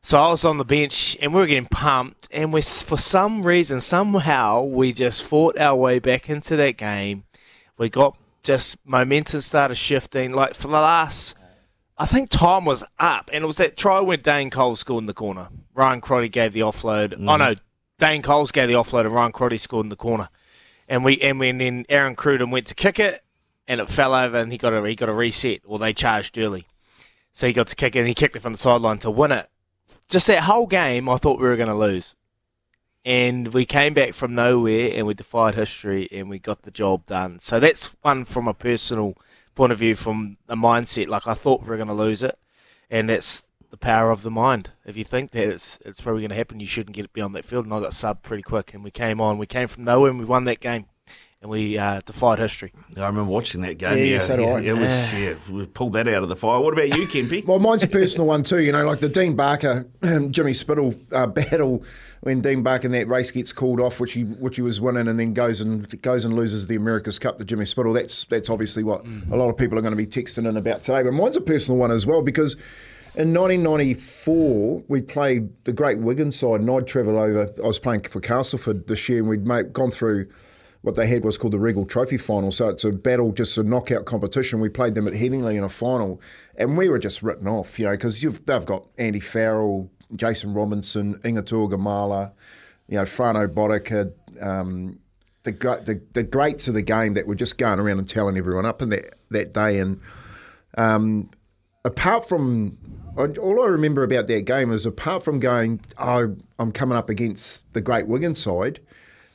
So 0.00 0.22
I 0.22 0.28
was 0.28 0.44
on 0.44 0.58
the 0.58 0.64
bench, 0.64 1.16
and 1.20 1.34
we 1.34 1.40
were 1.40 1.46
getting 1.46 1.66
pumped, 1.66 2.28
and 2.30 2.52
we, 2.52 2.60
for 2.60 2.98
some 2.98 3.42
reason, 3.42 3.80
somehow, 3.80 4.62
we 4.62 4.92
just 4.92 5.22
fought 5.24 5.58
our 5.58 5.74
way 5.74 5.98
back 5.98 6.28
into 6.30 6.54
that 6.56 6.76
game. 6.76 7.24
We 7.76 7.88
got 7.88 8.16
just 8.44 8.76
momentum 8.86 9.40
started 9.40 9.76
shifting. 9.76 10.32
Like 10.32 10.54
for 10.54 10.68
the 10.68 10.74
last, 10.74 11.34
I 11.96 12.06
think 12.06 12.28
time 12.28 12.64
was 12.64 12.82
up, 12.98 13.30
and 13.32 13.44
it 13.44 13.46
was 13.46 13.58
that 13.58 13.76
try 13.76 14.00
when 14.00 14.18
Dane 14.18 14.50
Coles 14.50 14.80
scored 14.80 15.02
in 15.02 15.06
the 15.06 15.14
corner. 15.14 15.48
Ryan 15.74 16.00
Crotty 16.00 16.28
gave 16.28 16.52
the 16.52 16.60
offload. 16.60 17.12
Oh 17.12 17.16
mm-hmm. 17.16 17.38
no, 17.38 17.54
Dane 17.98 18.22
Coles 18.22 18.50
gave 18.50 18.68
the 18.68 18.74
offload, 18.74 19.02
and 19.02 19.12
Ryan 19.12 19.32
Crotty 19.32 19.58
scored 19.58 19.86
in 19.86 19.90
the 19.90 19.96
corner. 19.96 20.28
And 20.88 21.04
we 21.04 21.20
and 21.20 21.38
when 21.38 21.58
then 21.58 21.84
Aaron 21.88 22.16
Cruden 22.16 22.50
went 22.50 22.66
to 22.66 22.74
kick 22.74 22.98
it, 22.98 23.22
and 23.68 23.80
it 23.80 23.88
fell 23.88 24.12
over, 24.12 24.36
and 24.36 24.50
he 24.50 24.58
got 24.58 24.72
a 24.72 24.86
he 24.88 24.96
got 24.96 25.08
a 25.08 25.12
reset, 25.12 25.60
or 25.64 25.78
they 25.78 25.92
charged 25.92 26.36
early, 26.36 26.66
so 27.32 27.46
he 27.46 27.52
got 27.52 27.68
to 27.68 27.76
kick 27.76 27.94
it, 27.94 28.00
and 28.00 28.08
he 28.08 28.14
kicked 28.14 28.34
it 28.34 28.40
from 28.40 28.52
the 28.52 28.58
sideline 28.58 28.98
to 28.98 29.10
win 29.10 29.30
it. 29.30 29.48
Just 30.08 30.26
that 30.26 30.42
whole 30.42 30.66
game, 30.66 31.08
I 31.08 31.16
thought 31.16 31.38
we 31.38 31.46
were 31.46 31.56
going 31.56 31.68
to 31.68 31.74
lose, 31.74 32.16
and 33.04 33.54
we 33.54 33.64
came 33.64 33.94
back 33.94 34.14
from 34.14 34.34
nowhere, 34.34 34.90
and 34.94 35.06
we 35.06 35.14
defied 35.14 35.54
history, 35.54 36.08
and 36.10 36.28
we 36.28 36.40
got 36.40 36.62
the 36.62 36.70
job 36.72 37.06
done. 37.06 37.38
So 37.38 37.60
that's 37.60 37.86
one 38.02 38.24
from 38.24 38.48
a 38.48 38.54
personal 38.54 39.14
point 39.54 39.72
of 39.72 39.78
view, 39.78 39.94
from 39.94 40.36
a 40.48 40.56
mindset. 40.56 41.08
Like 41.08 41.26
I 41.26 41.34
thought 41.34 41.62
we 41.62 41.68
were 41.68 41.76
going 41.76 41.88
to 41.88 41.94
lose 41.94 42.22
it, 42.22 42.38
and 42.90 43.08
that's 43.08 43.44
the 43.70 43.76
power 43.76 44.10
of 44.10 44.22
the 44.22 44.30
mind. 44.30 44.70
If 44.84 44.96
you 44.96 45.04
think 45.04 45.32
that 45.32 45.48
it's 45.48 45.78
it's 45.84 46.00
probably 46.00 46.22
going 46.22 46.30
to 46.30 46.36
happen, 46.36 46.60
you 46.60 46.66
shouldn't 46.66 46.94
get 46.94 47.04
it 47.04 47.12
beyond 47.12 47.34
that 47.34 47.44
field. 47.44 47.64
And 47.64 47.74
I 47.74 47.80
got 47.80 47.92
subbed 47.92 48.22
pretty 48.22 48.42
quick, 48.42 48.74
and 48.74 48.84
we 48.84 48.90
came 48.90 49.20
on. 49.20 49.38
We 49.38 49.46
came 49.46 49.68
from 49.68 49.84
nowhere, 49.84 50.10
and 50.10 50.18
we 50.18 50.24
won 50.24 50.44
that 50.44 50.60
game, 50.60 50.86
and 51.44 51.50
we 51.50 51.76
uh, 51.76 52.00
defied 52.06 52.38
history. 52.38 52.72
I 52.96 53.06
remember 53.06 53.30
watching 53.30 53.60
that 53.60 53.76
game. 53.76 53.98
Yeah, 53.98 54.04
Yeah, 54.04 54.18
so 54.18 54.36
do 54.36 54.44
I. 54.46 54.60
It 54.62 54.72
was, 54.72 55.12
yeah, 55.12 55.34
we 55.50 55.66
pulled 55.66 55.92
that 55.92 56.08
out 56.08 56.22
of 56.22 56.30
the 56.30 56.36
fire. 56.36 56.58
What 56.58 56.72
about 56.72 56.88
you, 56.96 57.06
Kempy? 57.06 57.44
Well, 57.54 57.58
mine's 57.58 57.82
a 57.82 57.88
personal 57.88 58.26
one 58.26 58.44
too. 58.44 58.62
You 58.62 58.72
know, 58.72 58.86
like 58.86 59.00
the 59.00 59.08
Dean 59.10 59.36
Barker, 59.36 59.86
Jimmy 60.30 60.54
Spithill 60.54 60.94
uh, 61.12 61.26
battle 61.26 61.84
when 62.22 62.40
Dean 62.40 62.62
Barker 62.62 62.86
in 62.86 62.92
that 62.92 63.08
race 63.08 63.30
gets 63.30 63.52
called 63.52 63.78
off, 63.78 64.00
which 64.00 64.14
he 64.14 64.22
which 64.22 64.56
he 64.56 64.62
was 64.62 64.80
winning, 64.80 65.06
and 65.06 65.20
then 65.20 65.34
goes 65.34 65.60
and 65.60 66.00
goes 66.00 66.24
and 66.24 66.34
loses 66.34 66.66
the 66.66 66.76
America's 66.76 67.18
Cup 67.18 67.36
to 67.38 67.44
Jimmy 67.44 67.66
Spithill. 67.66 67.92
That's 67.92 68.24
that's 68.24 68.48
obviously 68.48 68.82
what 68.82 69.04
a 69.30 69.36
lot 69.36 69.50
of 69.50 69.58
people 69.58 69.78
are 69.78 69.82
going 69.82 69.92
to 69.92 69.96
be 69.96 70.06
texting 70.06 70.48
in 70.48 70.56
about 70.56 70.82
today. 70.82 71.02
But 71.02 71.12
mine's 71.12 71.36
a 71.36 71.42
personal 71.42 71.78
one 71.78 71.90
as 71.92 72.06
well 72.06 72.22
because. 72.22 72.56
In 73.16 73.32
1994, 73.32 74.82
we 74.88 75.00
played 75.00 75.48
the 75.66 75.72
Great 75.72 76.00
Wigan 76.00 76.32
side, 76.32 76.60
and 76.60 76.68
I'd 76.68 76.88
travelled 76.88 77.14
over. 77.14 77.48
I 77.62 77.64
was 77.68 77.78
playing 77.78 78.00
for 78.00 78.18
Castleford 78.18 78.88
this 78.88 79.08
year, 79.08 79.20
and 79.20 79.28
we'd 79.28 79.46
made, 79.46 79.72
gone 79.72 79.92
through 79.92 80.26
what 80.84 80.96
they 80.96 81.06
had 81.06 81.24
was 81.24 81.38
called 81.38 81.54
the 81.54 81.58
Regal 81.58 81.86
Trophy 81.86 82.18
Final. 82.18 82.52
So 82.52 82.68
it's 82.68 82.84
a 82.84 82.90
battle, 82.90 83.32
just 83.32 83.56
a 83.56 83.62
knockout 83.62 84.04
competition. 84.04 84.60
We 84.60 84.68
played 84.68 84.94
them 84.94 85.08
at 85.08 85.14
Headingley 85.14 85.56
in 85.56 85.64
a 85.64 85.68
final, 85.70 86.20
and 86.56 86.76
we 86.76 86.90
were 86.90 86.98
just 86.98 87.22
written 87.22 87.48
off, 87.48 87.78
you 87.78 87.86
know, 87.86 87.92
because 87.92 88.20
they've 88.20 88.66
got 88.66 88.86
Andy 88.98 89.18
Farrell, 89.18 89.90
Jason 90.14 90.52
Robinson, 90.52 91.18
Inga 91.24 91.44
Tuigamala, 91.44 92.32
you 92.88 92.98
know, 92.98 93.04
Frano 93.04 93.48
Botica, 93.48 94.12
um, 94.42 94.98
the, 95.44 95.52
the 95.52 96.02
the 96.12 96.22
greats 96.22 96.68
of 96.68 96.74
the 96.74 96.82
game 96.82 97.14
that 97.14 97.26
were 97.26 97.34
just 97.34 97.56
going 97.56 97.80
around 97.80 97.98
and 97.98 98.06
telling 98.06 98.36
everyone 98.36 98.66
up 98.66 98.82
in 98.82 98.90
that, 98.90 99.14
that 99.30 99.54
day. 99.54 99.78
And 99.78 99.98
um, 100.76 101.30
apart 101.86 102.28
from 102.28 102.76
all 103.16 103.62
I 103.62 103.68
remember 103.68 104.02
about 104.02 104.26
that 104.26 104.44
game 104.44 104.70
is 104.70 104.84
apart 104.84 105.24
from 105.24 105.40
going, 105.40 105.80
oh, 105.96 106.36
I'm 106.58 106.72
coming 106.72 106.98
up 106.98 107.08
against 107.08 107.72
the 107.72 107.80
Great 107.80 108.06
Wigan 108.06 108.34
side 108.34 108.80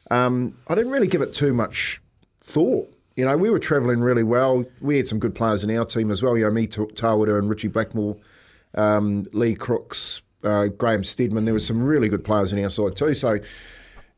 um, 0.09 0.57
I 0.67 0.75
didn't 0.75 0.91
really 0.91 1.07
give 1.07 1.21
it 1.21 1.33
too 1.33 1.53
much 1.53 2.01
thought. 2.43 2.91
You 3.15 3.25
know, 3.25 3.35
we 3.35 3.49
were 3.49 3.59
travelling 3.59 3.99
really 3.99 4.23
well. 4.23 4.63
We 4.81 4.97
had 4.97 5.07
some 5.07 5.19
good 5.19 5.35
players 5.35 5.63
in 5.63 5.75
our 5.75 5.85
team 5.85 6.09
as 6.09 6.23
well. 6.23 6.37
You 6.37 6.45
know, 6.45 6.51
me, 6.51 6.67
Ta- 6.67 6.85
Tawera 6.85 7.37
and 7.37 7.49
Richie 7.49 7.67
Blackmore, 7.67 8.15
um, 8.75 9.25
Lee 9.33 9.55
Crooks, 9.55 10.21
uh, 10.43 10.67
Graham 10.67 11.03
Steadman. 11.03 11.45
There 11.45 11.53
were 11.53 11.59
some 11.59 11.81
really 11.81 12.07
good 12.07 12.23
players 12.23 12.53
in 12.53 12.63
our 12.63 12.69
side 12.69 12.95
too. 12.95 13.13
So 13.13 13.39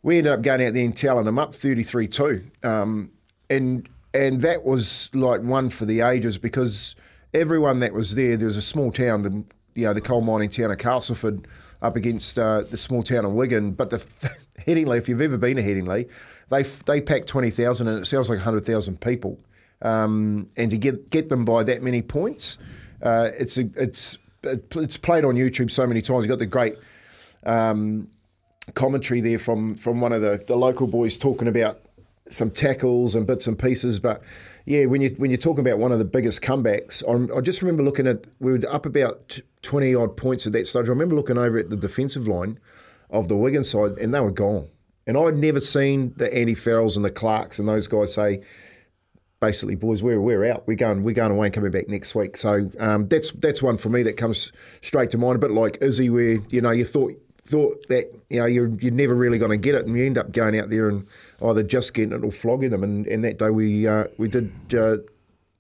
we 0.03 0.17
ended 0.17 0.33
up 0.33 0.41
going 0.41 0.65
out 0.65 0.73
there 0.73 0.85
and 0.85 0.95
telling 0.95 1.25
them 1.25 1.39
up 1.39 1.53
33-2. 1.53 2.65
Um, 2.65 3.11
and 3.49 3.87
and 4.13 4.41
that 4.41 4.63
was 4.65 5.09
like 5.13 5.41
one 5.41 5.69
for 5.69 5.85
the 5.85 6.01
ages 6.01 6.37
because 6.37 6.95
everyone 7.33 7.79
that 7.79 7.93
was 7.93 8.15
there, 8.15 8.35
there 8.35 8.45
was 8.45 8.57
a 8.57 8.61
small 8.61 8.91
town, 8.91 9.45
you 9.73 9.85
know, 9.85 9.93
the 9.93 10.01
coal 10.01 10.21
mining 10.21 10.49
town 10.49 10.69
of 10.69 10.77
Castleford 10.77 11.47
up 11.81 11.95
against 11.95 12.37
uh, 12.37 12.61
the 12.61 12.77
small 12.77 13.03
town 13.03 13.25
of 13.25 13.33
Wigan. 13.33 13.71
But 13.71 13.89
the 13.89 13.97
Headingley, 14.59 14.97
if 14.97 15.09
you've 15.09 15.21
ever 15.21 15.37
been 15.37 15.55
to 15.55 15.63
Headingley, 15.63 16.09
they 16.49 16.63
they 16.63 17.01
pack 17.01 17.25
20,000 17.25 17.87
and 17.87 17.99
it 17.99 18.05
sounds 18.05 18.29
like 18.29 18.37
100,000 18.37 18.99
people. 19.01 19.39
Um, 19.81 20.49
and 20.57 20.69
to 20.71 20.77
get 20.77 21.09
get 21.09 21.29
them 21.29 21.43
by 21.43 21.63
that 21.63 21.81
many 21.81 22.01
points, 22.01 22.57
uh, 23.01 23.29
it's 23.37 23.57
a, 23.57 23.67
it's 23.75 24.17
it's 24.43 24.97
played 24.97 25.25
on 25.25 25.35
YouTube 25.35 25.71
so 25.71 25.87
many 25.87 26.01
times. 26.01 26.23
You've 26.23 26.29
got 26.29 26.39
the 26.39 26.45
great 26.45 26.75
um, 27.45 28.07
commentary 28.75 29.21
there 29.21 29.39
from 29.39 29.75
from 29.75 30.01
one 30.01 30.13
of 30.13 30.21
the, 30.21 30.43
the 30.47 30.55
local 30.55 30.87
boys 30.87 31.17
talking 31.17 31.47
about 31.47 31.79
some 32.31 32.51
tackles 32.51 33.15
and 33.15 33.27
bits 33.27 33.47
and 33.47 33.57
pieces. 33.57 33.99
But 33.99 34.21
yeah, 34.65 34.85
when 34.85 35.01
you 35.01 35.09
when 35.17 35.31
you're 35.31 35.37
talking 35.37 35.65
about 35.65 35.79
one 35.79 35.91
of 35.91 35.99
the 35.99 36.05
biggest 36.05 36.41
comebacks, 36.41 37.03
I, 37.07 37.37
I 37.37 37.41
just 37.41 37.61
remember 37.61 37.83
looking 37.83 38.07
at 38.07 38.25
we 38.39 38.51
were 38.51 38.59
up 38.69 38.85
about 38.85 39.39
twenty 39.61 39.93
odd 39.95 40.17
points 40.17 40.45
at 40.45 40.53
that 40.53 40.67
stage. 40.67 40.85
I 40.85 40.89
remember 40.89 41.15
looking 41.15 41.37
over 41.37 41.57
at 41.57 41.69
the 41.69 41.77
defensive 41.77 42.27
line 42.27 42.59
of 43.09 43.27
the 43.27 43.35
Wigan 43.35 43.63
side, 43.63 43.97
and 43.97 44.13
they 44.13 44.19
were 44.19 44.31
gone. 44.31 44.67
And 45.07 45.17
I'd 45.17 45.37
never 45.37 45.59
seen 45.59 46.13
the 46.17 46.33
Andy 46.33 46.55
Farrells 46.55 46.95
and 46.95 47.03
the 47.03 47.09
Clarks 47.09 47.59
and 47.59 47.67
those 47.67 47.87
guys 47.87 48.13
say, 48.13 48.41
basically, 49.39 49.75
boys, 49.75 50.01
we're 50.01 50.21
we're 50.21 50.45
out. 50.45 50.65
We're 50.67 50.75
going 50.75 51.03
we're 51.03 51.15
going 51.15 51.31
away 51.31 51.47
and 51.47 51.53
coming 51.53 51.71
back 51.71 51.89
next 51.89 52.15
week. 52.15 52.37
So 52.37 52.69
um, 52.79 53.07
that's 53.07 53.31
that's 53.31 53.61
one 53.61 53.77
for 53.77 53.89
me 53.89 54.03
that 54.03 54.15
comes 54.15 54.51
straight 54.81 55.09
to 55.11 55.17
mind. 55.17 55.35
A 55.35 55.39
bit 55.39 55.51
like 55.51 55.79
Izzy, 55.81 56.09
where 56.09 56.39
you 56.49 56.61
know 56.61 56.71
you 56.71 56.85
thought 56.85 57.13
thought 57.43 57.87
that 57.87 58.13
you 58.29 58.39
know 58.39 58.45
you're 58.45 58.69
you're 58.79 58.91
never 58.91 59.15
really 59.15 59.37
going 59.37 59.51
to 59.51 59.57
get 59.57 59.75
it, 59.75 59.85
and 59.85 59.97
you 59.97 60.05
end 60.05 60.17
up 60.17 60.31
going 60.31 60.59
out 60.59 60.69
there 60.69 60.89
and 60.89 61.05
either 61.43 61.63
just 61.63 61.93
getting 61.93 62.13
it 62.13 62.23
or 62.23 62.31
flogging 62.31 62.71
them. 62.71 62.83
And, 62.83 63.07
and 63.07 63.23
that 63.23 63.39
day 63.39 63.49
we 63.49 63.87
uh, 63.87 64.05
we 64.17 64.27
did 64.27 64.51
uh, 64.73 64.97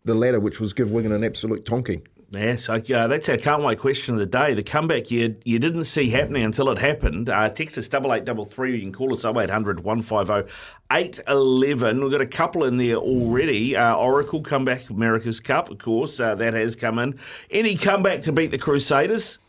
the 0.05 0.15
latter, 0.15 0.39
which 0.39 0.59
was 0.59 0.73
give 0.73 0.91
Wigan 0.91 1.11
an 1.11 1.23
absolute 1.23 1.65
tonking. 1.65 2.03
Yeah, 2.33 2.55
so 2.55 2.75
uh, 2.75 3.07
that's 3.07 3.27
our 3.27 3.35
can't 3.35 3.61
wait 3.61 3.77
question 3.77 4.13
of 4.13 4.19
the 4.19 4.25
day. 4.25 4.53
The 4.53 4.63
comeback 4.63 5.11
you 5.11 5.35
you 5.43 5.59
didn't 5.59 5.83
see 5.83 6.09
happening 6.09 6.43
until 6.43 6.69
it 6.69 6.77
happened. 6.77 7.27
Uh, 7.27 7.49
text 7.49 7.77
us 7.77 7.89
double 7.89 8.13
eight 8.13 8.23
double 8.23 8.45
three. 8.45 8.75
You 8.75 8.81
can 8.81 8.93
call 8.93 9.11
us 9.13 9.25
0800 9.25 9.81
150 9.81 10.49
811. 10.89 12.01
We've 12.01 12.09
got 12.09 12.21
a 12.21 12.25
couple 12.25 12.63
in 12.63 12.77
there 12.77 12.95
already. 12.95 13.75
Uh, 13.75 13.95
Oracle 13.95 14.41
comeback 14.41 14.89
America's 14.89 15.41
Cup, 15.41 15.69
of 15.69 15.79
course, 15.79 16.21
uh, 16.21 16.35
that 16.35 16.53
has 16.53 16.77
come 16.77 16.99
in. 16.99 17.19
Any 17.49 17.75
comeback 17.75 18.21
to 18.21 18.31
beat 18.31 18.51
the 18.51 18.57
Crusaders? 18.57 19.39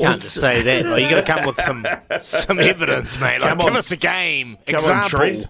Can't 0.00 0.20
just 0.20 0.34
say 0.40 0.62
that. 0.62 0.84
Well, 0.84 0.98
you 0.98 1.10
got 1.10 1.26
to 1.26 1.32
come 1.32 1.46
with 1.46 1.60
some 1.62 1.86
some 2.20 2.58
evidence, 2.60 3.18
mate. 3.18 3.40
Like, 3.40 3.48
Come 3.50 3.58
give 3.58 3.66
on. 3.68 3.76
us 3.76 3.90
a 3.92 3.96
game 3.96 4.56
Come 4.66 4.76
example. 4.80 5.42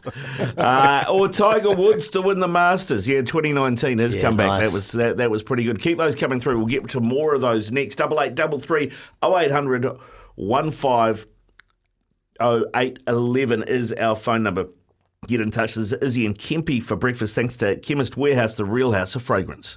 uh, 0.56 1.04
or 1.08 1.28
Tiger 1.28 1.74
Woods 1.74 2.08
to 2.10 2.22
win 2.22 2.38
the 2.40 2.48
Masters. 2.48 3.06
Yeah, 3.08 3.20
2019 3.20 3.98
has 3.98 4.14
Yeah, 4.14 4.20
come 4.22 4.36
back. 4.36 4.46
nice. 4.48 4.66
That 4.68 4.72
was 4.72 4.92
that, 4.92 5.16
that 5.18 5.30
was 5.30 5.42
pretty 5.42 5.64
good. 5.64 5.80
Keep 5.80 5.98
those 5.98 6.16
coming 6.16 6.40
through. 6.40 6.56
We'll 6.58 6.66
get 6.66 6.88
to 6.90 7.00
more 7.00 7.34
of 7.34 7.40
those 7.40 7.70
next. 7.70 7.96
Double 7.96 8.20
eight, 8.20 8.34
double 8.34 8.58
three, 8.58 8.90
oh 9.22 9.36
eight 9.38 9.50
hundred, 9.50 9.86
one 10.36 10.70
five 10.70 11.26
oh 12.40 12.64
eight 12.74 12.98
eleven 13.06 13.62
is 13.64 13.92
our 13.92 14.16
phone 14.16 14.42
number. 14.42 14.66
Get 15.26 15.40
in 15.40 15.50
touch. 15.50 15.74
This 15.74 15.92
is 15.92 15.92
Izzy 15.94 16.24
and 16.24 16.38
Kempy 16.38 16.80
for 16.82 16.96
breakfast. 16.96 17.34
Thanks 17.34 17.56
to 17.58 17.76
Chemist 17.76 18.16
Warehouse, 18.16 18.56
the 18.56 18.64
real 18.64 18.92
house 18.92 19.14
of 19.16 19.22
fragrance. 19.22 19.76